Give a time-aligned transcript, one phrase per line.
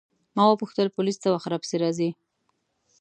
[0.35, 2.09] ما وپوښتل پولیس څه وخت راپسې راځي.